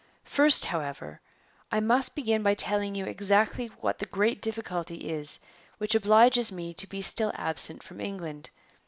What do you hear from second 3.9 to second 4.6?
the great